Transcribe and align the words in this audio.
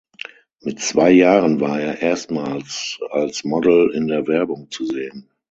Mit 0.61 0.79
zwei 0.79 1.11
Jahren 1.11 1.59
war 1.59 1.79
er 1.79 2.01
erstmals 2.01 2.99
als 3.11 3.43
Model 3.43 3.91
in 3.93 4.07
der 4.07 4.25
Werbung 4.25 4.71
zu 4.71 4.83
sehen. 4.87 5.29